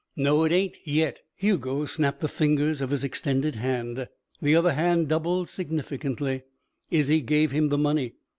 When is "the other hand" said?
4.41-5.07